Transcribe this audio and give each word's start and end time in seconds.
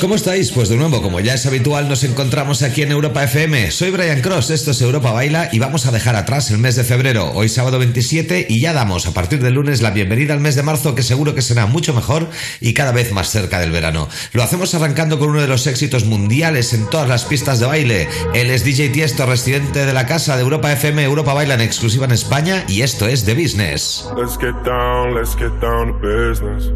¿Cómo 0.00 0.14
estáis? 0.14 0.50
Pues 0.52 0.68
de 0.68 0.76
nuevo, 0.76 1.00
como 1.00 1.20
ya 1.20 1.34
es 1.34 1.46
habitual, 1.46 1.88
nos 1.88 2.04
encontramos 2.04 2.62
aquí 2.62 2.82
en 2.82 2.92
Europa 2.92 3.24
FM. 3.24 3.70
Soy 3.70 3.90
Brian 3.90 4.20
Cross, 4.20 4.50
esto 4.50 4.72
es 4.72 4.82
Europa 4.82 5.10
Baila 5.10 5.48
y 5.52 5.58
vamos 5.58 5.86
a 5.86 5.92
dejar 5.92 6.16
atrás 6.16 6.50
el 6.50 6.58
mes 6.58 6.76
de 6.76 6.84
febrero, 6.84 7.32
hoy 7.32 7.48
sábado 7.48 7.78
27, 7.78 8.46
y 8.50 8.60
ya 8.60 8.74
damos 8.74 9.06
a 9.06 9.14
partir 9.14 9.42
del 9.42 9.54
lunes 9.54 9.80
la 9.80 9.90
bienvenida 9.90 10.34
al 10.34 10.40
mes 10.40 10.54
de 10.54 10.62
marzo, 10.62 10.94
que 10.94 11.02
seguro 11.02 11.34
que 11.34 11.42
será 11.42 11.66
mucho 11.66 11.94
mejor 11.94 12.28
y 12.60 12.74
cada 12.74 12.92
vez 12.92 13.10
más 13.12 13.30
cerca 13.30 13.58
del 13.58 13.70
verano. 13.70 14.08
Lo 14.32 14.42
hacemos 14.42 14.74
arrancando 14.74 15.18
con 15.18 15.30
uno 15.30 15.40
de 15.40 15.48
los 15.48 15.66
éxitos 15.66 16.04
mundiales 16.04 16.74
en 16.74 16.88
todas 16.90 17.08
las 17.08 17.24
pistas 17.24 17.58
de 17.58 17.66
baile. 17.66 18.08
Él 18.34 18.50
es 18.50 18.64
DJ 18.64 18.90
Tiesto, 18.90 19.24
residente 19.24 19.86
de 19.86 19.92
la 19.94 20.06
casa 20.06 20.36
de 20.36 20.42
Europa 20.42 20.70
FM, 20.72 21.02
Europa 21.02 21.32
Baila 21.32 21.54
en 21.54 21.62
exclusiva 21.62 22.04
en 22.04 22.12
España, 22.12 22.64
y 22.68 22.82
esto 22.82 23.08
es 23.08 23.24
The 23.24 23.34
Business. 23.34 24.04
Let's 24.16 24.36
get 24.38 24.54
down, 24.64 25.14
let's 25.14 25.34
get 25.34 25.52
down 25.60 25.92
to 25.92 25.98
business. 26.00 26.75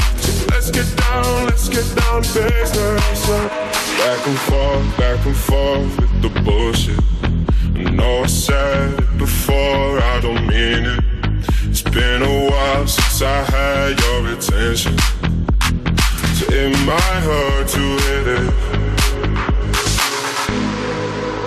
To 2.23 2.43
business. 2.43 3.27
Back 3.97 4.27
and 4.27 4.39
forth, 4.39 4.97
back 4.97 5.25
and 5.25 5.35
forth 5.35 5.99
with 5.99 6.21
the 6.21 6.29
bullshit. 6.41 6.99
I 7.75 7.89
know 7.91 8.23
I 8.23 8.25
said 8.27 8.99
it 8.99 9.17
before, 9.17 9.99
I 9.99 10.19
don't 10.21 10.45
mean 10.47 10.85
it. 10.85 11.03
It's 11.69 11.81
been 11.81 12.21
a 12.21 12.49
while 12.49 12.87
since 12.87 13.21
I 13.21 13.43
had 13.43 13.99
your 13.99 14.27
attention. 14.33 14.97
So 16.37 16.45
it 16.49 16.71
might 16.85 17.21
hurt 17.21 17.67
to 17.69 17.79
hit 17.79 18.27
it. 18.27 18.53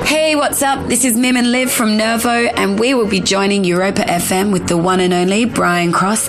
Hey, 0.06 0.36
what's 0.36 0.62
up? 0.62 0.86
This 0.88 1.04
is 1.04 1.16
Mim 1.16 1.36
and 1.36 1.50
Liv 1.50 1.70
from 1.70 1.96
Nervo, 1.96 2.46
and 2.56 2.78
we 2.78 2.94
will 2.94 3.08
be 3.08 3.20
joining 3.20 3.64
Europa 3.64 4.02
FM 4.02 4.52
with 4.52 4.68
the 4.68 4.76
one 4.76 5.00
and 5.00 5.12
only 5.12 5.44
Brian 5.44 5.92
Cross. 5.92 6.28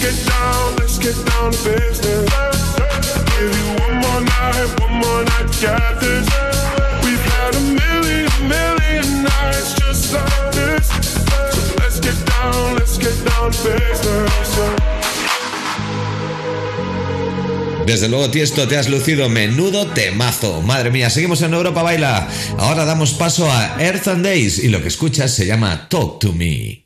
you 0.00 0.08
a 0.08 0.12
to. 0.12 1.90
Desde 17.90 18.08
luego, 18.08 18.30
Tiesto, 18.30 18.68
te 18.68 18.76
has 18.76 18.88
lucido 18.88 19.28
menudo 19.28 19.88
temazo. 19.88 20.62
Madre 20.62 20.92
mía, 20.92 21.10
seguimos 21.10 21.42
en 21.42 21.54
Europa 21.54 21.82
Baila. 21.82 22.28
Ahora 22.56 22.84
damos 22.84 23.14
paso 23.14 23.50
a 23.50 23.82
Earth 23.82 24.06
and 24.06 24.24
Days 24.24 24.62
y 24.62 24.68
lo 24.68 24.80
que 24.80 24.86
escuchas 24.86 25.34
se 25.34 25.44
llama 25.44 25.88
Talk 25.88 26.20
to 26.20 26.32
Me. 26.32 26.84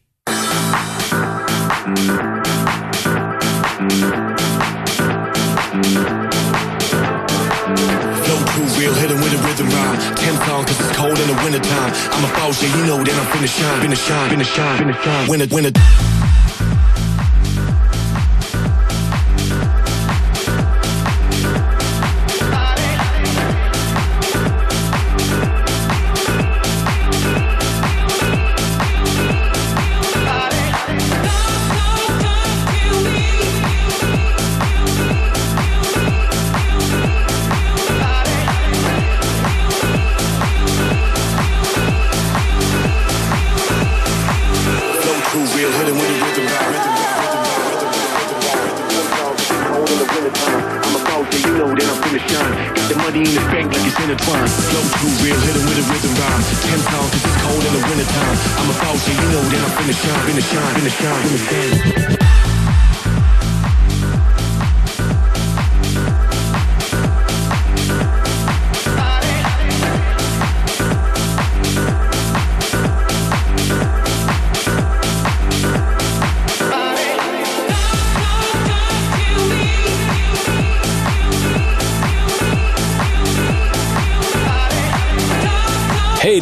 Cause 9.62 10.80
it's 10.80 10.96
cold 10.96 11.18
in 11.18 11.28
the 11.28 11.34
wintertime. 11.44 11.92
I'm 12.12 12.24
a 12.24 12.32
boss, 12.34 12.62
you 12.62 12.86
know 12.86 12.98
that 12.98 13.14
I'm 13.14 13.26
finna 13.30 13.46
shine, 13.46 13.80
finna 13.82 13.96
shine, 13.96 14.30
finna 14.30 14.44
shine, 14.44 14.78
finna 14.78 15.02
shine. 15.02 15.28
Winter, 15.28 15.54
winter. 15.54 16.13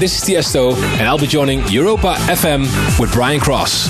This 0.02 0.20
is 0.20 0.28
Tiesto, 0.28 0.74
and 0.98 1.02
I'll 1.02 1.16
be 1.16 1.28
joining 1.28 1.60
Europa 1.68 2.16
FM 2.26 2.62
with 2.98 3.12
Brian 3.12 3.38
Cross. 3.38 3.86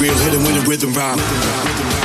real, 0.00 0.14
hit 0.18 0.34
him 0.34 0.42
with 0.42 0.62
a 0.62 0.68
rhythm 0.68 0.92
rhyme. 0.92 1.95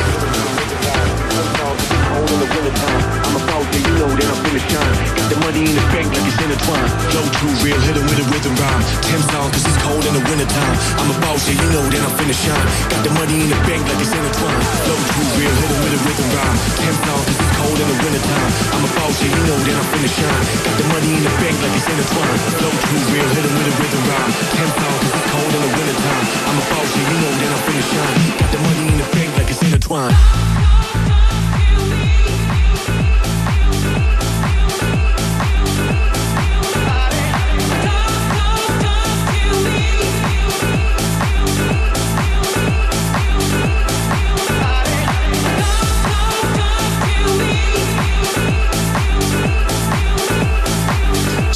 The 5.31 5.39
money 5.47 5.63
in 5.63 5.71
the 5.71 5.85
bank 5.95 6.11
like 6.11 6.27
it's 6.27 6.35
intertwined. 6.43 6.91
Flow 7.07 7.23
too 7.39 7.51
real, 7.63 7.79
hit 7.87 7.95
him 7.95 8.03
with 8.03 8.19
a 8.19 8.27
rhythm 8.27 8.51
rhyme. 8.59 8.83
Ten 8.99 9.21
songs, 9.31 9.51
cause 9.55 9.63
it's 9.63 9.79
cold 9.79 10.03
in 10.03 10.13
the 10.19 10.23
wintertime. 10.27 10.75
I'm 10.99 11.07
a 11.07 11.15
boss, 11.23 11.47
yeah, 11.47 11.55
you 11.55 11.67
know 11.71 11.85
that 11.87 12.03
I'm 12.03 12.13
finna 12.19 12.35
shine. 12.35 12.67
Got 12.91 13.01
the 13.07 13.11
money 13.15 13.39
in 13.39 13.47
the 13.47 13.59
bank 13.63 13.81
like 13.87 14.01
it's 14.03 14.11
intertwined. 14.11 14.63
Flow 14.83 14.99
too 14.99 15.25
real, 15.39 15.55
hit 15.55 15.71
him 15.71 15.79
with 15.87 15.95
a 15.95 15.99
rhythm 16.03 16.27
rhyme. 16.35 16.57
Ten 16.83 16.95
songs, 17.07 17.23
cause 17.31 17.39
it's 17.39 17.53
cold 17.55 17.79
in 17.79 17.87
the 17.87 17.97
wintertime. 18.03 18.51
I'm 18.75 18.83
a 18.83 18.89
boss, 18.91 19.15
yeah, 19.23 19.31
you 19.31 19.43
know 19.47 19.59
that 19.63 19.75
I'm 19.79 19.87
finna 19.95 20.11
shine. 20.11 20.43
Got 20.67 20.75
the 20.75 20.85
money 20.91 21.09
in 21.15 21.23
the 21.23 21.33
bank 21.39 21.55
like 21.63 21.75
it's 21.79 21.87
intertwined. 21.87 22.39
Flow 22.59 22.73
too 22.75 23.01
real, 23.15 23.29
hit 23.31 23.43
him 23.47 23.53
with 23.55 23.71
a 23.71 23.73
rhythm 23.79 24.03
rhyme. 24.11 24.31
Ten 24.35 24.69
songs, 24.83 24.99
cause 24.99 25.15
it's 25.15 25.27
cold 25.31 25.51
in 25.55 25.61
the 25.63 25.71
wintertime. 25.79 26.25
I'm 26.43 26.57
a 26.59 26.65
boss, 26.75 26.89
yeah, 26.91 27.07
you 27.07 27.17
know 27.23 27.33
that 27.39 27.49
I'm 27.55 27.61
finna 27.71 27.83
shine. 27.87 28.15
Got 28.35 28.49
the 28.51 28.59
money 28.67 28.83
in 28.83 28.97
the 28.99 29.07
bank 29.15 29.29
like 29.39 29.47
it's 29.47 29.63
intertwined. 29.63 30.90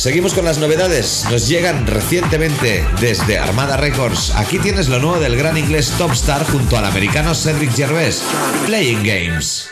Seguimos 0.05 0.35
con 0.35 0.45
las 0.45 0.59
novedades. 0.59 1.25
Nos 1.31 1.47
llegan 1.47 1.87
recientemente 1.87 2.85
desde 3.01 3.39
Armada 3.39 3.75
Records. 3.75 4.35
Aquí 4.35 4.59
tienes 4.59 4.87
lo 4.87 4.99
nuevo 4.99 5.19
del 5.19 5.35
gran 5.35 5.57
inglés 5.57 5.91
Topstar 5.97 6.45
junto 6.45 6.77
al 6.77 6.85
americano 6.85 7.33
Cedric 7.33 7.71
Gervais. 7.71 8.21
Playing 8.67 9.01
Games. 9.01 9.71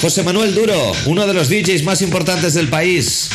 José 0.00 0.22
Manuel 0.22 0.54
Duro, 0.54 0.92
uno 1.06 1.26
de 1.26 1.34
los 1.34 1.48
DJs 1.48 1.82
más 1.82 2.02
importantes 2.02 2.54
del 2.54 2.68
país. 2.68 3.30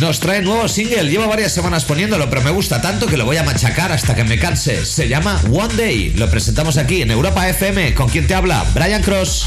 Nos 0.00 0.18
trae 0.18 0.42
nuevo 0.42 0.66
single, 0.66 1.08
llevo 1.08 1.28
varias 1.28 1.52
semanas 1.52 1.84
poniéndolo, 1.84 2.28
pero 2.28 2.42
me 2.42 2.50
gusta 2.50 2.80
tanto 2.80 3.06
que 3.06 3.16
lo 3.16 3.24
voy 3.24 3.36
a 3.36 3.44
machacar 3.44 3.92
hasta 3.92 4.16
que 4.16 4.24
me 4.24 4.36
canse. 4.36 4.84
Se 4.84 5.08
llama 5.08 5.40
One 5.52 5.74
Day, 5.74 6.10
lo 6.16 6.28
presentamos 6.28 6.76
aquí 6.76 7.02
en 7.02 7.12
Europa 7.12 7.48
FM. 7.48 7.94
¿Con 7.94 8.08
quién 8.08 8.26
te 8.26 8.34
habla? 8.34 8.64
Brian 8.74 9.02
Cross. 9.02 9.46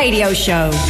Radio 0.00 0.32
Show. 0.32 0.89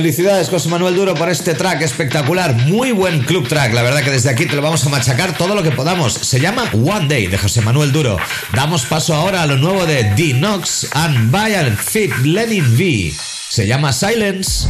Felicidades 0.00 0.48
José 0.48 0.70
Manuel 0.70 0.94
Duro 0.94 1.14
por 1.14 1.28
este 1.28 1.52
track 1.52 1.82
espectacular, 1.82 2.54
muy 2.54 2.90
buen 2.90 3.20
club 3.20 3.46
track, 3.46 3.74
la 3.74 3.82
verdad 3.82 4.02
que 4.02 4.10
desde 4.10 4.30
aquí 4.30 4.46
te 4.46 4.56
lo 4.56 4.62
vamos 4.62 4.82
a 4.86 4.88
machacar 4.88 5.36
todo 5.36 5.54
lo 5.54 5.62
que 5.62 5.72
podamos. 5.72 6.14
Se 6.14 6.40
llama 6.40 6.70
One 6.72 7.06
Day 7.06 7.26
de 7.26 7.36
José 7.36 7.60
Manuel 7.60 7.92
Duro. 7.92 8.16
Damos 8.54 8.86
paso 8.86 9.14
ahora 9.14 9.42
a 9.42 9.46
lo 9.46 9.58
nuevo 9.58 9.84
de 9.84 10.04
D 10.16 10.32
Knox 10.38 10.88
and 10.92 11.30
Bayern 11.30 11.76
Fit 11.76 12.16
Lenin 12.24 12.64
V. 12.64 13.12
Se 13.50 13.66
llama 13.66 13.92
Silence. 13.92 14.69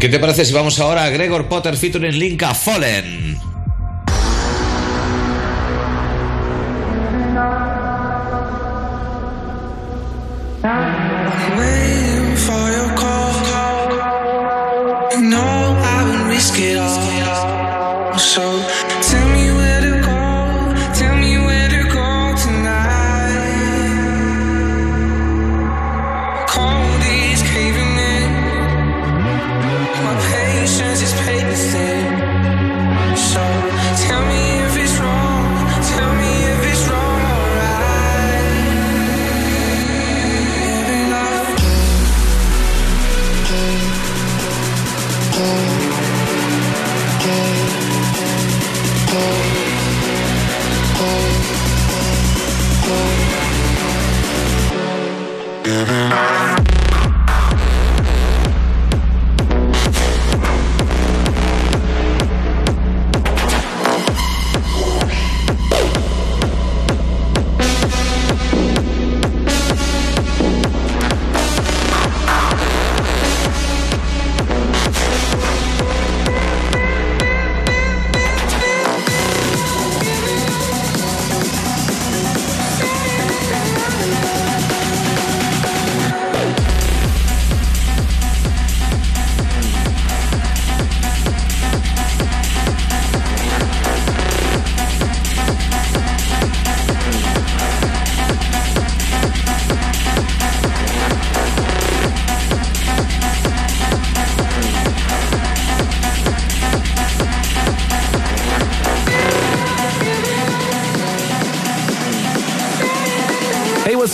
¿Qué 0.00 0.08
te 0.08 0.18
parece 0.18 0.46
si 0.46 0.54
vamos 0.54 0.80
ahora 0.80 1.04
a 1.04 1.10
Gregor 1.10 1.46
Potter 1.46 1.76
featuring 1.76 2.18
Linka 2.18 2.54
Fallen? 2.54 3.29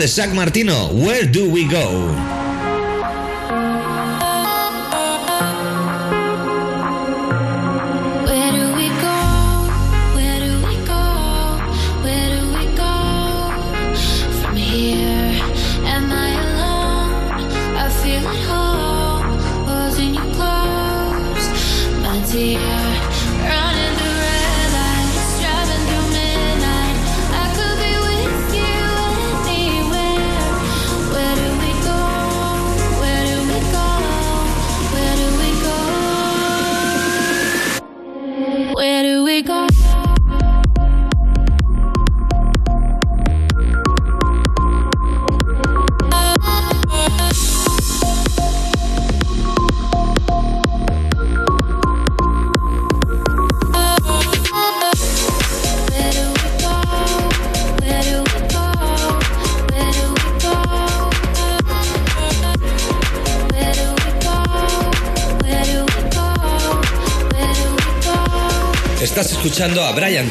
De 0.00 0.08
Zack 0.08 0.32
Martino, 0.32 0.88
Where 0.94 1.26
Do 1.26 1.50
We 1.50 1.68
Go? 1.68 2.39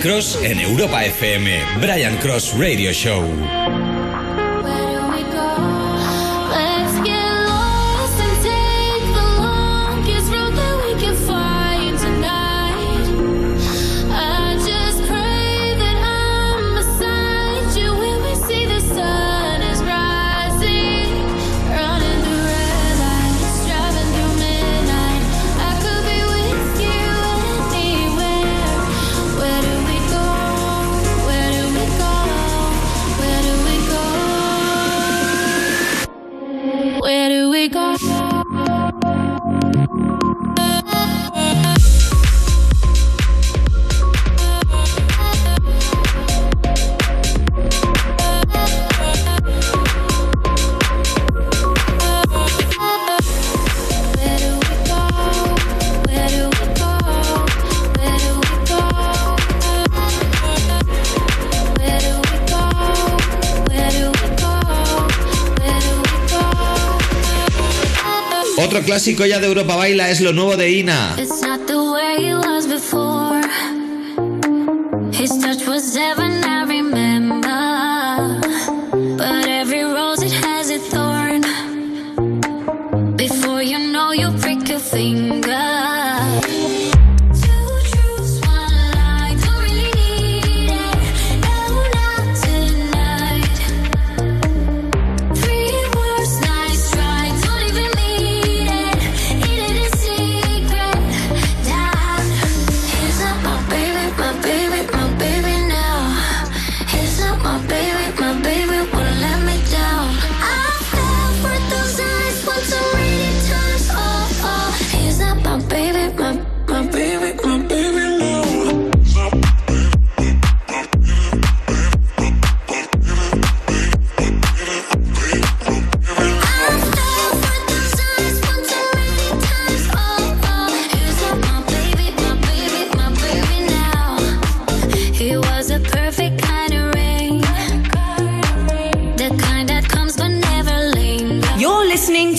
Cross 0.02 0.40
en 0.44 0.60
Europa 0.62 1.04
FM, 1.04 1.60
Brian 1.82 2.18
Cross 2.18 2.54
Radio 2.58 2.94
Show. 2.94 3.79
Clásico 68.90 69.24
ya 69.24 69.40
de 69.40 69.46
Europa 69.46 69.76
Baila 69.76 70.10
es 70.10 70.20
lo 70.20 70.34
nuevo 70.34 70.58
de 70.58 70.72
Ina. 70.72 71.16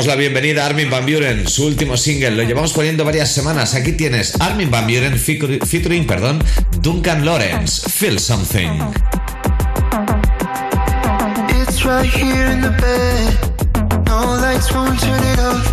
Damos 0.00 0.14
la 0.14 0.16
bienvenida 0.16 0.62
a 0.62 0.66
Armin 0.66 0.88
Van 0.88 1.04
Buren, 1.04 1.46
su 1.46 1.66
último 1.66 1.94
single. 1.94 2.30
Lo 2.30 2.42
llevamos 2.42 2.72
poniendo 2.72 3.04
varias 3.04 3.30
semanas. 3.30 3.74
Aquí 3.74 3.92
tienes 3.92 4.32
Armin 4.40 4.70
Van 4.70 4.86
Buren 4.86 5.18
featuring, 5.18 6.06
perdón, 6.06 6.42
Duncan 6.80 7.22
Lawrence. 7.22 7.86
Feel 7.86 8.18
something. 8.18 8.70
It's 11.60 11.84
right 11.84 12.10
here 12.10 12.50
in 12.50 12.62
the 12.62 12.70
bed. 12.70 13.36
No 14.06 14.40
lights 14.40 14.72
won't 14.72 14.98
turn 15.00 15.22
it 15.22 15.38
off. 15.38 15.70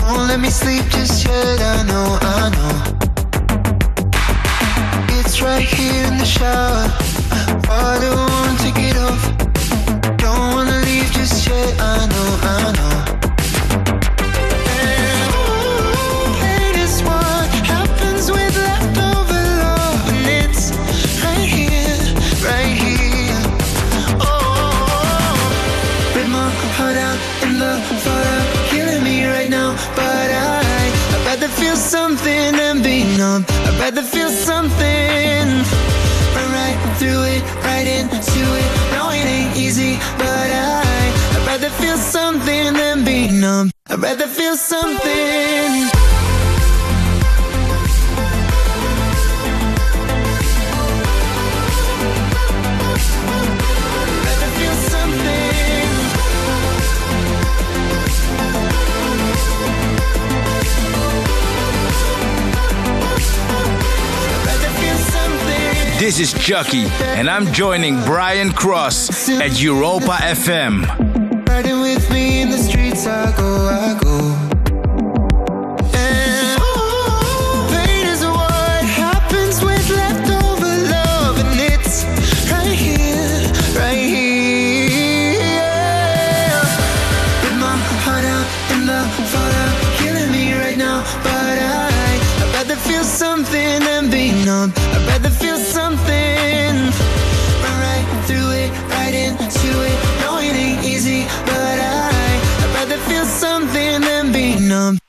Won't 0.00 0.28
let 0.28 0.40
me 0.40 0.48
sleep 0.48 0.88
just 0.88 1.26
yet. 1.26 1.60
I 1.60 1.82
know, 1.88 2.18
I 2.22 2.48
know. 2.56 2.72
It's 5.20 5.42
right 5.42 5.60
here 5.60 6.06
in 6.06 6.16
the 6.16 6.24
shower. 6.24 6.88
Water 7.68 8.16
won't 8.16 8.58
take 8.60 8.78
it 8.78 8.96
off. 8.96 9.20
Don't 10.16 10.54
wanna 10.54 10.80
leave 10.86 11.12
just 11.12 11.46
yet. 11.46 11.74
I 11.78 12.06
know, 12.06 12.38
I 12.40 12.72
know. 12.72 12.85
Numb. 33.16 33.44
I'd 33.48 33.78
rather 33.80 34.02
feel 34.02 34.28
something. 34.28 35.46
Run 36.34 36.48
right 36.52 36.78
through 36.98 37.22
it, 37.34 37.42
right 37.64 37.86
into 37.86 38.42
it. 38.60 38.68
No, 38.92 39.10
it 39.10 39.24
ain't 39.24 39.56
easy, 39.56 39.96
but 40.18 40.48
I, 40.50 40.82
I'd 41.34 41.46
rather 41.46 41.70
feel 41.70 41.96
something 41.96 42.74
than 42.74 43.04
be 43.04 43.30
numb. 43.30 43.70
I'd 43.88 44.00
rather 44.00 44.26
feel 44.26 44.56
something. 44.56 46.05
This 65.98 66.20
is 66.20 66.34
Chuckie, 66.34 66.84
and 67.16 67.30
I'm 67.30 67.54
joining 67.54 68.02
Brian 68.04 68.52
Cross 68.52 69.30
at 69.30 69.58
Europa 69.58 70.18
FM. 70.20 70.84
Riding 71.48 71.80
with 71.80 72.10
me 72.12 72.42
in 72.42 72.50
the 72.50 72.58
streets, 72.58 73.06
I 73.06 73.34
go, 73.34 73.66
I 73.66 73.98
go. 73.98 74.35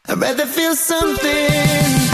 I'd 0.10 0.17
rather 0.20 0.46
feel 0.46 0.74
something. 0.74 2.07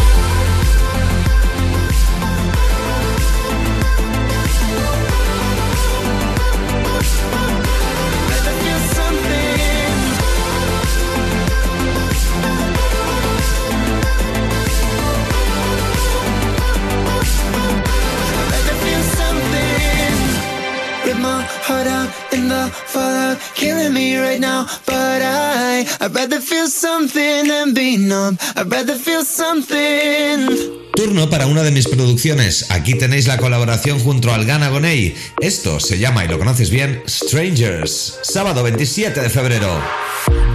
Fallout, 22.69 23.38
killing 23.56 23.93
me 23.93 24.17
right 24.17 24.39
now. 24.39 24.65
But 24.86 25.21
I, 25.21 25.86
I'd 26.02 26.13
rather 26.13 26.39
feel 26.39 26.67
something 26.67 27.47
than 27.47 27.73
be 27.73 27.97
numb. 27.97 28.38
I'd 28.56 28.71
rather 28.71 28.95
feel 28.95 29.23
something. 29.23 30.82
Turno 30.95 31.28
para 31.30 31.47
una 31.47 31.63
de 31.63 31.71
mis 31.71 31.88
producciones. 31.88 32.69
Aquí 32.69 32.93
tenéis 32.95 33.28
la 33.28 33.38
colaboración 33.38 33.99
junto 33.99 34.32
al 34.32 34.45
Gana 34.45 34.69
Gonei. 34.69 35.15
Esto 35.41 35.80
se 35.80 35.97
llama, 35.97 36.23
y 36.23 36.28
lo 36.28 36.38
conoces 36.38 36.69
bien, 36.69 37.02
Strangers. 37.08 38.19
Sábado 38.21 38.62
27 38.63 39.21
de 39.21 39.30
febrero. 39.30 39.82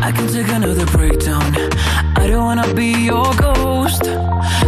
I 0.01 0.12
can 0.12 0.29
take 0.29 0.49
another 0.53 0.87
breakdown. 0.87 1.42
I 2.16 2.29
don't 2.29 2.44
wanna 2.44 2.73
be 2.73 2.92
your 3.05 3.35
ghost. 3.35 4.05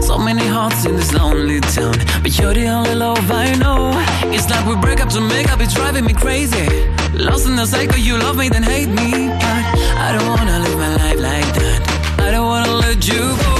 So 0.02 0.18
many 0.18 0.46
hearts 0.46 0.84
in 0.84 0.96
this 0.96 1.12
lonely 1.12 1.60
town. 1.60 1.94
But 2.22 2.36
you're 2.36 2.52
the 2.52 2.66
only 2.66 2.96
love 2.96 3.30
I 3.30 3.54
know. 3.54 3.92
It's 4.32 4.48
like 4.48 4.64
we 4.66 4.76
break 4.76 5.00
up 5.00 5.08
to 5.10 5.20
make 5.20 5.52
up, 5.52 5.60
it's 5.60 5.74
driving 5.74 6.04
me 6.04 6.14
crazy. 6.14 6.66
Lost 7.14 7.46
in 7.46 7.56
the 7.56 7.66
cycle, 7.66 7.98
you 7.98 8.16
love 8.16 8.36
me, 8.36 8.48
then 8.48 8.62
hate 8.62 8.88
me. 8.88 9.28
But 9.28 9.64
I 10.06 10.16
don't 10.16 10.28
wanna 10.28 10.58
live 10.60 10.78
my 10.78 10.94
life 10.96 11.20
like 11.20 11.54
that. 11.58 12.20
I 12.20 12.30
don't 12.30 12.46
wanna 12.46 12.72
let 12.72 13.06
you 13.06 13.18
go. 13.18 13.59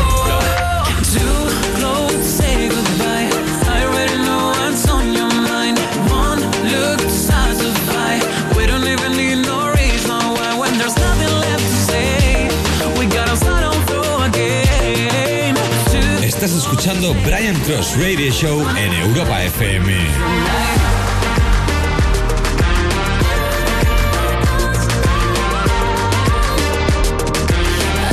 Cross 17.71 17.95
Radio 17.95 18.31
Show 18.33 18.67
en 18.75 18.91
Europa 18.91 19.39
FM. 19.39 19.85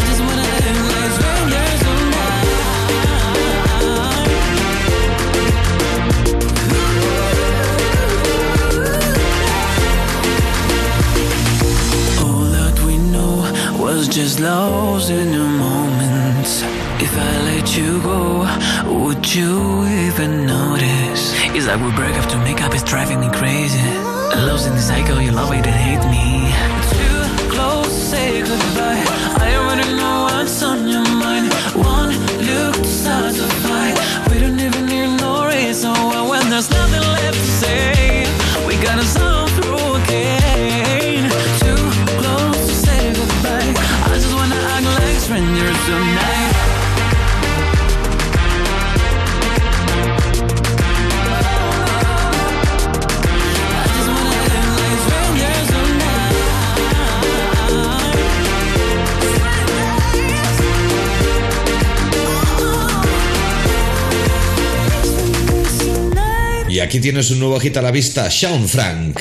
Just 0.07 0.21
wanna 0.21 0.43
act 0.43 0.79
like. 0.95 1.59
All 12.23 12.45
that 12.55 12.79
we 12.87 12.97
know 12.97 13.43
was 13.77 14.07
just 14.07 14.39
lost 14.39 15.11
in 15.11 15.35
a 15.35 15.45
moment. 15.45 16.47
If 17.01 17.17
I 17.17 17.39
let 17.45 17.77
you 17.77 18.01
go, 18.03 18.45
would 19.09 19.35
you 19.35 19.87
even 19.87 20.45
notice? 20.45 21.33
It's 21.57 21.67
like 21.67 21.81
we 21.81 21.91
break 21.97 22.15
up 22.17 22.29
to 22.31 22.37
make 22.41 22.61
up, 22.61 22.75
it's 22.75 22.85
driving 22.85 23.21
me 23.21 23.31
crazy. 23.31 23.81
Lost 24.49 24.67
in 24.67 24.75
the 24.75 24.83
cycle, 24.83 25.19
you 25.19 25.33
love 25.33 25.51
it 25.51 25.67
and 25.67 25.79
hate 25.87 26.05
me. 26.11 26.53
Too 26.93 27.49
close, 27.55 27.91
say 27.91 28.43
goodbye. 28.43 29.08
Aquí 66.89 67.01
tienes 67.01 67.31
un 67.31 67.39
nuevo 67.39 67.61
hit 67.61 67.77
a 67.77 67.83
la 67.83 67.91
vista, 67.91 68.31
Sean 68.31 68.67
Frank. 68.67 69.21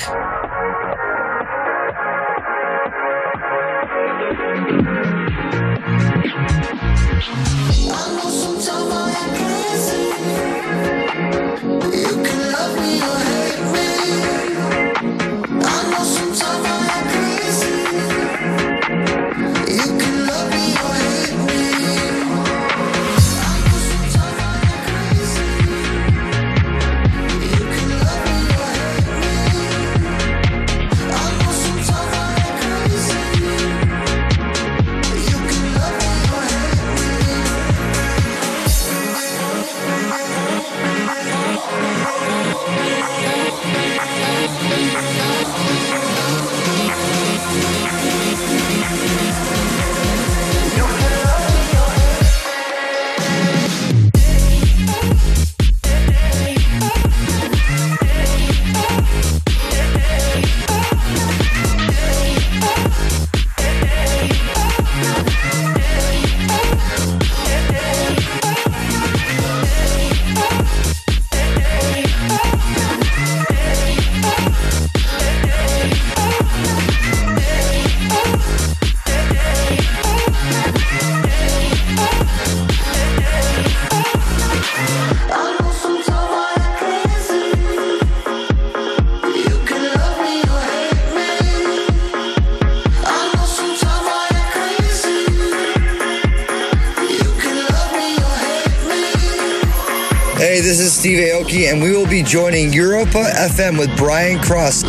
Aoki, 101.48 101.72
and 101.72 101.82
we 101.82 101.92
will 101.92 102.08
be 102.08 102.24
joining 102.24 102.74
Europa 102.74 103.24
FM 103.36 103.78
with 103.78 103.96
Brian 103.98 104.40
Cross. 104.40 104.84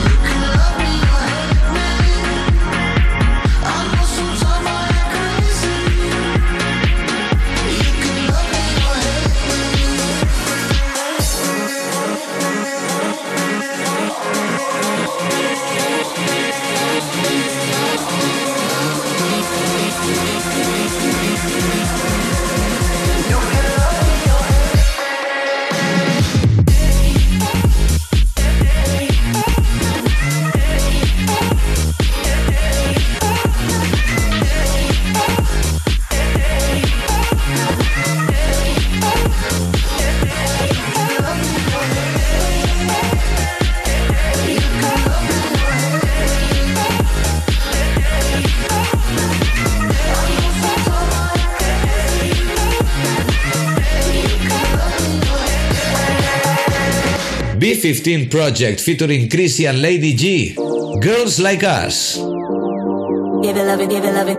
B15 57.88 58.30
Project 58.30 58.80
featuring 58.80 59.30
Chrissy 59.30 59.64
and 59.64 59.80
Lady 59.80 60.12
G. 60.12 60.54
Girls 61.00 61.40
Like 61.40 61.64
Us. 61.64 62.16
Give 62.16 63.56
it, 63.56 63.64
love 63.64 63.80
it, 63.80 63.88
give 63.88 64.04
it, 64.04 64.12
love 64.12 64.28
it. 64.28 64.36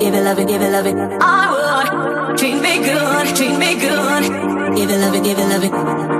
Give 0.00 0.14
it, 0.14 0.22
love 0.22 0.38
it, 0.38 0.48
give 0.48 0.62
it, 0.62 0.70
love 0.70 0.86
it. 0.86 0.94
Oh, 0.96 1.18
I 1.20 2.28
would 2.30 2.38
treat 2.38 2.54
me 2.54 2.78
good, 2.78 3.36
treat 3.36 3.58
me 3.58 3.78
good. 3.78 4.22
Give 4.74 4.88
it, 4.88 5.00
love 5.00 5.14
it, 5.14 5.22
give 5.22 5.38
it, 5.38 5.48
love 5.48 5.64
it. 6.14 6.19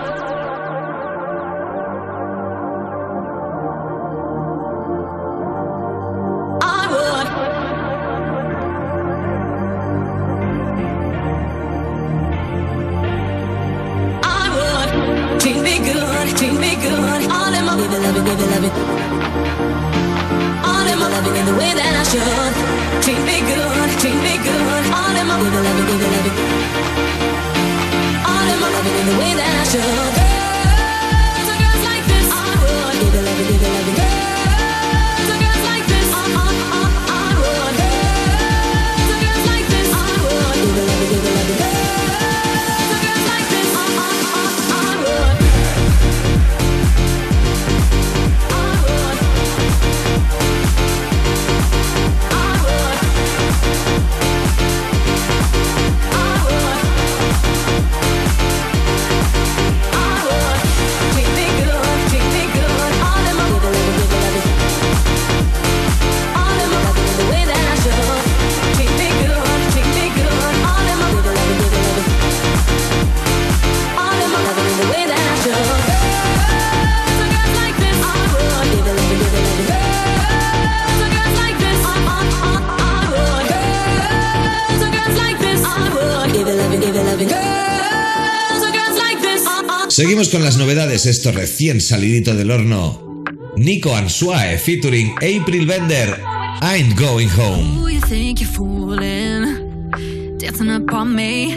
Seguimos 90.01 90.29
con 90.29 90.43
las 90.43 90.57
novedades, 90.57 91.05
esto 91.05 91.31
recién 91.31 91.79
salidito 91.79 92.33
del 92.33 92.49
horno. 92.49 93.23
Nico 93.55 93.95
Ansue 93.95 94.57
featuring 94.57 95.11
April 95.17 95.67
Bender, 95.67 96.19
I'm 96.63 96.95
Going 96.95 97.29
Home. 97.37 97.83
Ooh, 97.83 97.87
you 97.87 98.01
think 98.01 98.41
you're 98.41 98.49
fooling, 98.49 99.91
dancing 100.39 100.69
me, 101.15 101.55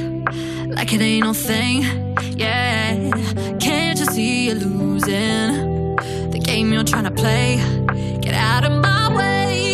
like 0.77 0.93
it 0.93 1.01
ain't 1.01 1.25
no 1.25 1.33
thing, 1.33 1.87
yeah. 2.37 2.95
Can't 3.61 3.99
you 3.99 4.07
see 4.13 4.49
you're 4.49 4.57
losing 4.57 5.97
the 6.31 6.39
game 6.39 6.71
you're 6.71 6.85
trying 6.85 7.05
to 7.05 7.13
play? 7.13 7.57
Get 8.21 8.35
out 8.35 8.65
of 8.67 8.73
my 8.73 9.09
way. 9.17 9.74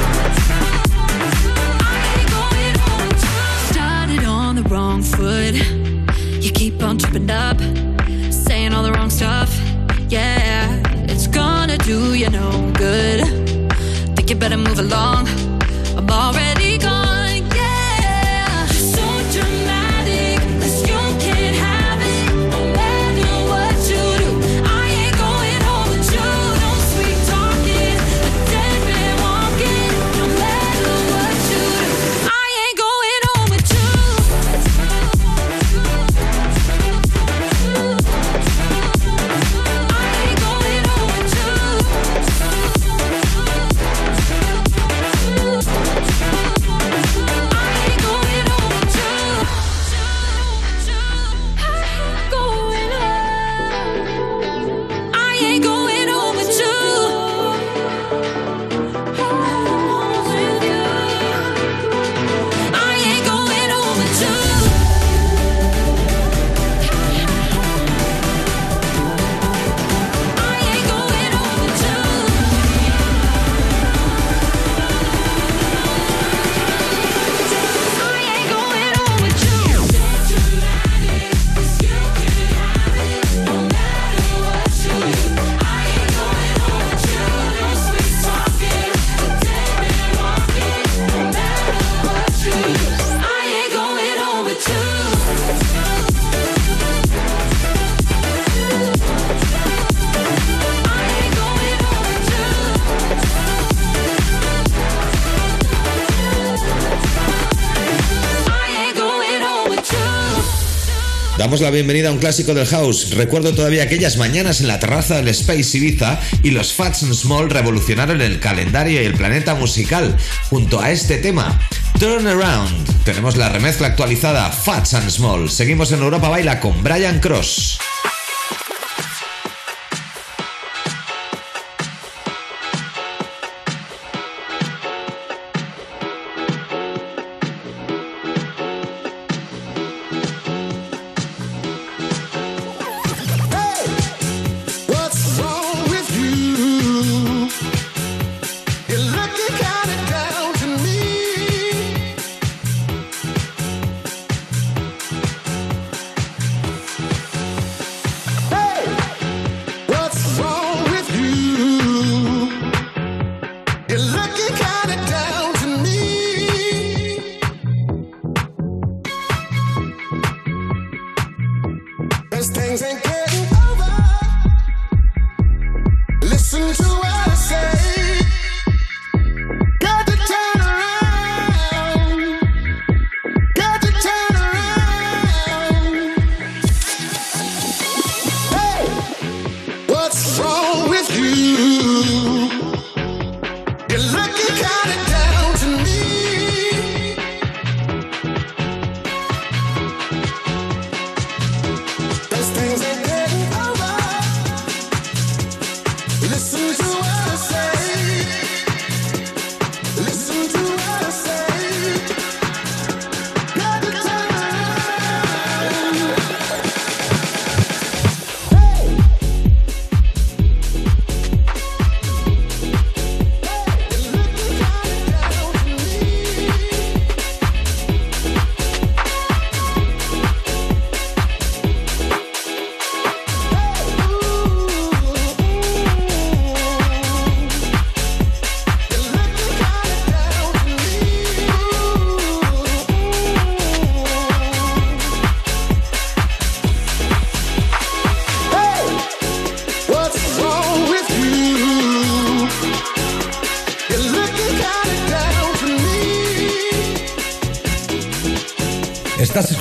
la 111.59 111.69
bienvenida 111.69 112.07
a 112.07 112.11
un 112.13 112.17
clásico 112.19 112.53
del 112.53 112.65
house. 112.65 113.11
Recuerdo 113.11 113.53
todavía 113.53 113.83
aquellas 113.83 114.15
mañanas 114.15 114.61
en 114.61 114.67
la 114.67 114.79
terraza 114.79 115.17
del 115.17 115.27
Space 115.27 115.77
Ibiza 115.77 116.17
y 116.43 116.51
los 116.51 116.71
Fats 116.71 117.03
and 117.03 117.13
Small 117.13 117.49
revolucionaron 117.49 118.21
el 118.21 118.39
calendario 118.39 119.01
y 119.01 119.05
el 119.05 119.15
planeta 119.15 119.53
musical 119.53 120.15
junto 120.49 120.79
a 120.79 120.91
este 120.91 121.17
tema. 121.17 121.59
Turn 121.99 122.25
Around. 122.25 123.03
Tenemos 123.03 123.35
la 123.35 123.49
remezcla 123.49 123.87
actualizada 123.87 124.49
Fats 124.49 124.93
and 124.93 125.09
Small. 125.09 125.49
Seguimos 125.49 125.91
en 125.91 125.99
Europa 125.99 126.29
Baila 126.29 126.61
con 126.61 126.81
Brian 126.83 127.19
Cross. 127.19 127.80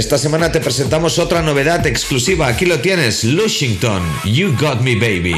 Esta 0.00 0.16
semana 0.16 0.50
te 0.50 0.60
presentamos 0.60 1.18
otra 1.18 1.42
novedad 1.42 1.86
exclusiva. 1.86 2.46
Aquí 2.46 2.64
lo 2.64 2.80
tienes, 2.80 3.22
Lushington. 3.22 4.02
You 4.24 4.56
got 4.58 4.80
me, 4.80 4.94
baby. 4.94 5.34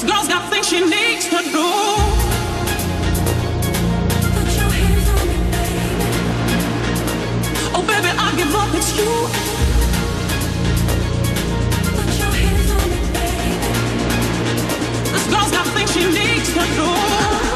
This 0.00 0.08
girl's 0.08 0.28
got 0.28 0.48
things 0.48 0.68
she 0.68 0.78
needs 0.80 1.24
to 1.24 1.42
do. 1.42 1.68
Put 4.30 4.48
your 4.56 4.70
hands 4.70 5.08
on 5.10 5.26
me, 5.26 5.38
baby. 5.50 5.90
Oh, 7.74 7.82
baby, 7.82 8.10
I 8.16 8.30
give 8.36 8.54
up. 8.54 8.72
It's 8.76 8.90
you. 8.96 9.26
Put 11.96 12.14
your 12.16 12.30
hands 12.30 12.70
on 12.70 12.84
me, 12.92 13.00
baby. 13.18 13.50
This 15.10 15.26
girl's 15.32 15.50
got 15.50 15.66
things 15.74 15.90
she 15.92 16.04
needs 16.06 16.48
to 16.54 16.62
do. 16.76 17.47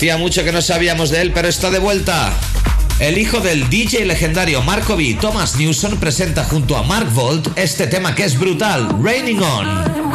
Hacía 0.00 0.16
mucho 0.16 0.42
que 0.44 0.50
no 0.50 0.62
sabíamos 0.62 1.10
de 1.10 1.20
él, 1.20 1.30
pero 1.30 1.46
está 1.46 1.68
de 1.68 1.78
vuelta. 1.78 2.32
El 3.00 3.18
hijo 3.18 3.40
del 3.40 3.68
DJ 3.68 4.06
legendario 4.06 4.62
Markovi, 4.62 5.12
Thomas 5.12 5.56
Newson, 5.56 5.98
presenta 5.98 6.42
junto 6.42 6.78
a 6.78 6.82
Mark 6.82 7.10
Volt 7.12 7.48
este 7.56 7.86
tema 7.86 8.14
que 8.14 8.24
es 8.24 8.38
brutal, 8.38 8.88
Raining 9.02 9.42
On. 9.42 10.10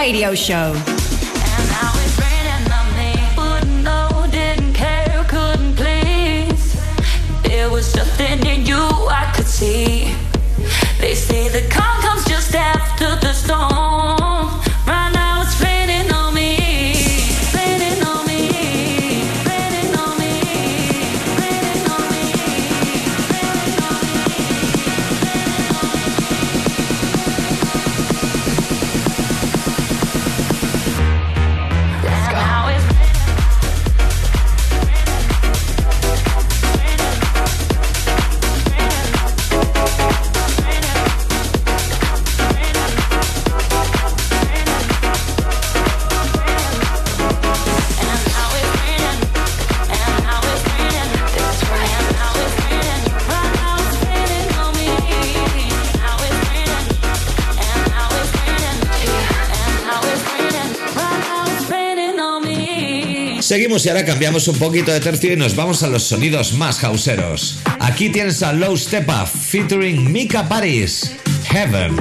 Radio 0.00 0.34
Show. 0.34 0.89
Seguimos 63.50 63.84
y 63.84 63.88
ahora 63.88 64.04
cambiamos 64.04 64.46
un 64.46 64.56
poquito 64.58 64.92
de 64.92 65.00
tercio 65.00 65.32
y 65.32 65.36
nos 65.36 65.56
vamos 65.56 65.82
a 65.82 65.88
los 65.88 66.04
sonidos 66.04 66.52
más 66.52 66.84
hauseros. 66.84 67.58
Aquí 67.80 68.08
tienes 68.08 68.44
a 68.44 68.52
Low 68.52 68.76
Step 68.76 69.08
Up 69.08 69.26
featuring 69.26 70.12
Mika 70.12 70.48
Paris, 70.48 71.16
Heaven. 71.48 71.96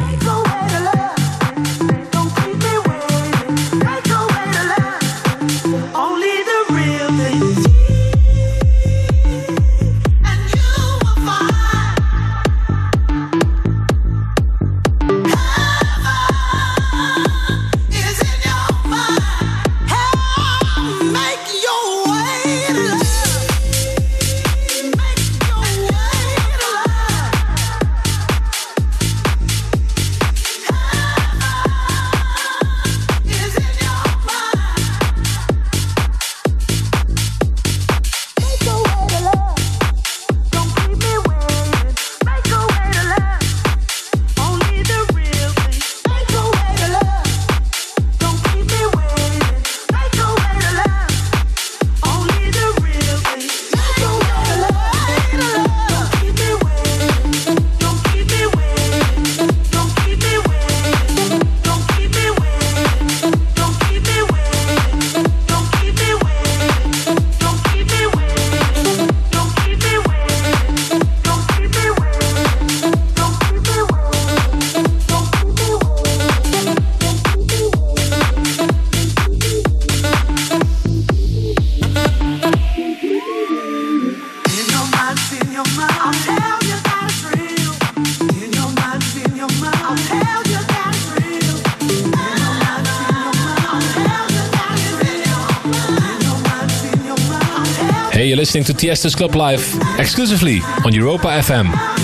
Hey, 98.20 98.26
you're 98.26 98.36
listening 98.36 98.66
to 98.66 98.74
Tiesto's 98.74 99.16
Club 99.16 99.34
Life 99.34 99.78
exclusively 99.98 100.60
on 100.84 100.94
Europa 100.94 101.28
FM. 101.28 101.99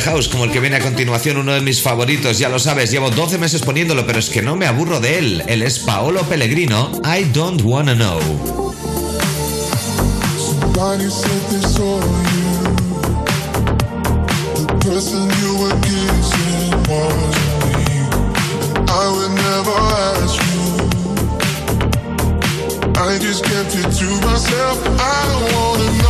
House, 0.00 0.28
como 0.28 0.44
el 0.44 0.52
que 0.52 0.60
viene 0.60 0.76
a 0.76 0.80
continuación, 0.80 1.36
uno 1.36 1.52
de 1.52 1.60
mis 1.60 1.82
favoritos, 1.82 2.38
ya 2.38 2.48
lo 2.48 2.58
sabes, 2.58 2.90
llevo 2.90 3.10
12 3.10 3.38
meses 3.38 3.62
poniéndolo, 3.62 4.06
pero 4.06 4.18
es 4.18 4.30
que 4.30 4.42
no 4.42 4.56
me 4.56 4.66
aburro 4.66 5.00
de 5.00 5.18
él. 5.18 5.44
Él 5.46 5.62
es 5.62 5.78
Paolo 5.78 6.22
Pellegrino, 6.22 6.90
I 7.04 7.24
Don't 7.32 7.62
Wanna 7.62 7.94
Know. 7.94 8.20
I 23.10 23.18
just 23.18 23.44
kept 23.44 23.74
it 23.74 23.90
to 23.98 24.06
myself. 24.24 24.78
I 24.86 25.24
don't 25.26 25.52
wanna 25.54 26.02
know 26.02 26.09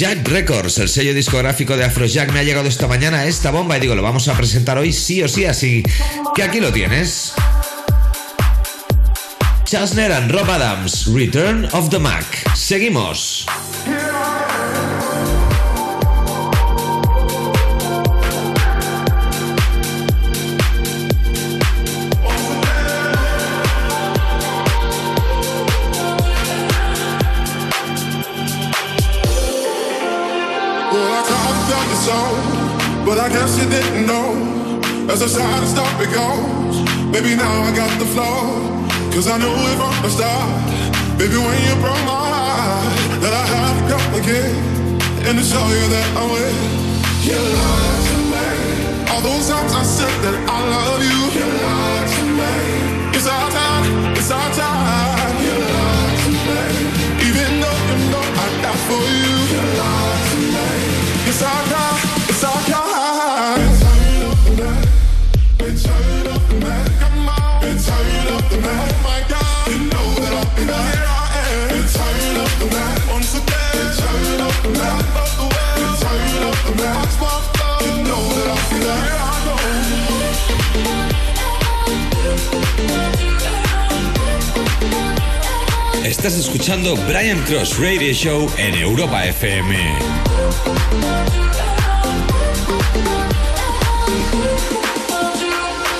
Jack 0.00 0.26
Records, 0.28 0.78
el 0.78 0.88
sello 0.88 1.12
discográfico 1.12 1.76
de 1.76 1.84
Afrojack, 1.84 2.32
me 2.32 2.38
ha 2.40 2.42
llegado 2.42 2.66
esta 2.66 2.86
mañana 2.86 3.26
esta 3.26 3.50
bomba 3.50 3.76
y 3.76 3.80
digo, 3.80 3.94
lo 3.94 4.00
vamos 4.00 4.28
a 4.28 4.34
presentar 4.34 4.78
hoy 4.78 4.94
sí 4.94 5.22
o 5.22 5.28
sí, 5.28 5.44
así 5.44 5.82
que 6.34 6.42
aquí 6.42 6.58
lo 6.58 6.72
tienes. 6.72 7.34
Chasner 9.66 10.10
and 10.10 10.32
Rob 10.32 10.48
Adams, 10.48 11.04
Return 11.12 11.68
of 11.72 11.90
the 11.90 11.98
Mac. 11.98 12.24
Seguimos. 12.56 13.39
I 33.70 33.72
didn't 33.72 34.06
know. 34.06 34.34
As 35.06 35.22
I 35.22 35.26
the 35.26 35.28
side 35.30 35.62
stop 35.70 35.94
it 36.02 36.10
goes, 36.10 36.82
baby, 37.14 37.36
now 37.38 37.62
I 37.62 37.70
got 37.70 37.92
the 38.02 38.04
flow. 38.04 38.66
Cause 39.14 39.30
I 39.30 39.38
knew 39.38 39.46
it 39.46 39.76
from 39.78 39.94
the 40.02 40.10
start. 40.10 40.58
Baby, 41.14 41.38
when 41.38 41.54
you 41.62 41.74
broke 41.78 42.02
my 42.02 42.18
heart, 42.34 42.90
that 43.22 43.30
I 43.30 43.44
have 43.46 43.78
to 43.78 43.84
come 43.94 44.10
again 44.18 44.54
and 45.22 45.38
to 45.38 45.44
show 45.46 45.62
you 45.70 45.86
that 45.86 46.06
I'm 46.18 46.34
with. 46.34 46.58
You 47.22 47.38
lied 47.38 48.02
to 48.10 48.16
me. 48.34 48.50
All 49.14 49.22
those 49.22 49.46
times 49.46 49.70
I 49.70 49.84
said 49.86 50.16
that 50.26 50.34
I 50.50 50.58
love 50.74 51.00
you. 51.06 51.18
You 51.38 51.46
lied 51.62 52.08
to 52.10 52.22
me. 52.26 52.54
It's 53.14 53.28
our 53.30 53.50
time, 53.54 53.86
it's 54.18 54.30
our 54.34 54.50
time. 54.50 55.34
You 55.46 55.54
lied 55.62 56.18
to 56.26 56.30
me. 56.42 56.58
Even 57.22 57.50
though 57.62 57.80
you 57.86 57.98
know 58.10 58.26
I 58.34 58.46
got 58.66 58.78
for 58.90 58.98
you. 59.14 59.19
Estás 86.20 86.34
escuchando 86.34 86.96
Brian 87.08 87.42
Cross 87.44 87.78
Radio 87.78 88.12
Show 88.12 88.46
en 88.58 88.74
Europa 88.74 89.24
FM. 89.24 89.74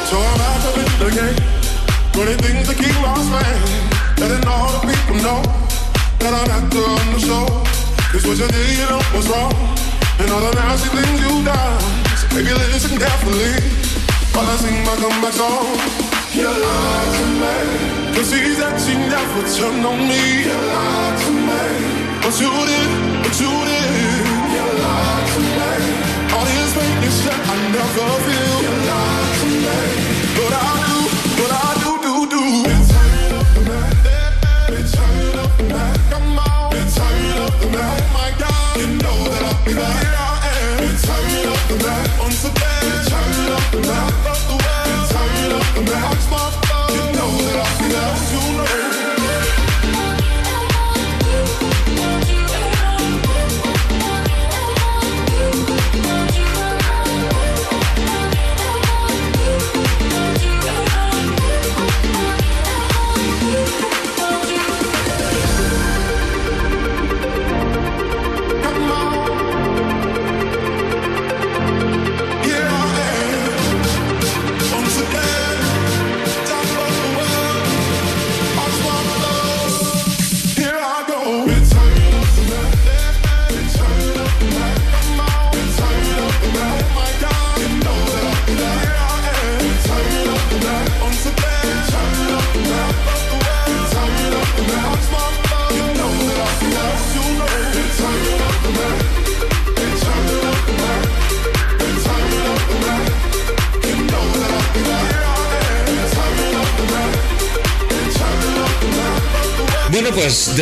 So 0.04 0.18
I'm 0.18 0.36
back 0.36 0.62
up 0.66 0.76
in 0.76 0.84
the 0.98 1.10
game. 1.16 1.36
Doing 2.12 2.36
things 2.36 2.68
to 2.68 2.74
keep 2.74 2.92
my 3.00 3.16
man. 3.30 3.62
Letting 4.18 4.46
all 4.46 4.68
the 4.78 4.92
people 4.92 5.22
know 5.22 5.40
that 6.18 6.34
I'm 6.34 6.48
not 6.48 6.70
the 6.70 6.84
on 6.84 7.14
the 7.14 7.18
show. 7.18 7.46
Cause 8.12 8.26
what 8.26 8.36
you 8.36 8.46
did, 8.46 8.76
you 8.76 8.86
know 8.90 9.00
was 9.16 9.26
wrong. 9.26 9.54
And 10.18 10.30
all 10.30 10.42
the 10.42 10.52
nasty 10.54 10.90
things 10.90 11.18
you 11.18 11.44
done. 11.46 11.80
So 12.18 12.28
baby, 12.36 12.52
listen 12.52 12.98
carefully. 12.98 13.56
While 14.34 14.50
I 14.50 14.56
sing 14.56 14.84
my 14.84 14.96
comeback 14.96 15.32
song. 15.32 15.80
You 16.34 16.44
lied 16.44 17.14
to 17.16 17.94
me. 17.94 17.99
Cause 18.14 18.28
see 18.30 18.54
that 18.60 18.76
she 18.82 18.94
never 18.94 19.42
turned 19.56 19.86
on 19.86 19.98
me. 20.10 20.22
You 20.48 20.58
lied 20.74 21.16
to 21.22 21.30
me. 21.48 21.64
But 22.22 22.34
you 22.42 22.52
did, 22.70 22.90
but 23.22 23.34
you 23.40 23.52
did. 23.68 23.90
You 24.54 24.66
lied 24.84 25.26
to 25.34 25.40
me. 25.40 25.72
All 26.34 26.44
this 26.44 26.72
pain 26.76 26.96
you 27.04 27.12
said 27.22 27.40
I 27.52 27.56
never 27.76 28.08
feel. 28.26 28.56
You 28.66 28.74
lied 28.90 29.34
to 29.40 29.46
me. 29.64 29.99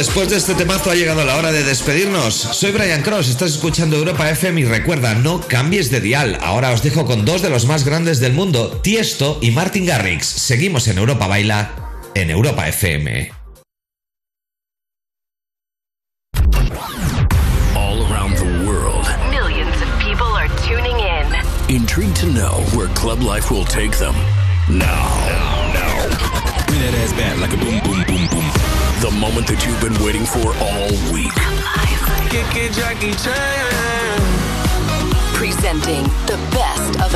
Después 0.09 0.31
de 0.31 0.37
este 0.39 0.55
temazo 0.55 0.91
ha 0.91 0.95
llegado 0.95 1.23
la 1.23 1.37
hora 1.37 1.53
de 1.53 1.63
despedirnos. 1.65 2.35
Soy 2.35 2.73
Brian 2.73 3.03
Cross, 3.03 3.29
estás 3.29 3.51
escuchando 3.51 3.95
Europa 3.97 4.31
FM 4.31 4.63
y 4.63 4.65
recuerda, 4.65 5.15
no 5.15 5.39
cambies 5.41 5.91
de 5.91 6.01
dial. 6.01 6.39
Ahora 6.41 6.71
os 6.73 6.83
dejo 6.83 7.05
con 7.05 7.27
dos 7.27 7.43
de 7.43 7.51
los 7.51 7.67
más 7.67 7.85
grandes 7.85 8.19
del 8.19 8.33
mundo, 8.33 8.81
Tiesto 8.83 9.39
y 9.43 9.51
Martin 9.51 9.85
Garrix. 9.85 10.25
Seguimos 10.27 10.89
en 10.89 10.97
Europa 10.97 11.27
Baila, 11.27 11.75
en 12.15 12.31
Europa 12.31 12.67
FM. 12.69 13.33
All 17.77 18.01
around 18.11 18.35
the 18.39 18.67
world, 18.67 19.07
Millions 19.31 19.77
of 19.83 19.89
people 20.01 20.25
are 20.35 20.49
tuning 20.67 20.97
in. 20.99 21.27
intrigued 21.69 22.17
to 22.17 22.27
know 22.29 22.63
where 22.75 22.89
club 22.95 23.21
life 23.21 23.51
will 23.51 23.67
take 23.67 23.93
them. 23.99 24.15
Now, 24.71 25.05
now, 25.75 26.65
bring 26.67 26.81
that 26.81 26.95
ass 26.97 27.13
back 27.13 27.39
like 27.41 27.53
a 27.53 27.57
boom, 27.57 27.69
boom, 27.69 27.83
boom, 27.83 27.85
boom. 27.85 27.88
The 29.01 29.11
moment 29.13 29.47
that 29.47 29.65
you've 29.65 29.81
been 29.81 29.95
waiting 30.03 30.27
for 30.27 30.51
all 30.59 30.91
week. 31.15 31.31
Presenting 35.35 36.03
the 36.27 36.37
best 36.51 37.01
of 37.01 37.15